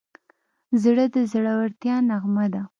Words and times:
زړه 0.83 1.05
د 1.13 1.15
زړورتیا 1.31 1.95
نغمه 2.09 2.45
ده. 2.53 2.61